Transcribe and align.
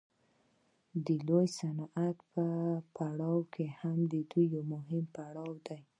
د 1.05 1.07
لوی 1.27 1.47
صنعت 1.57 2.17
پړاو 2.95 3.39
هم 3.79 3.97
د 4.11 4.13
دې 4.31 4.43
یو 4.53 4.63
مهم 4.73 5.03
پړاو 5.15 5.51
دی 5.67 5.79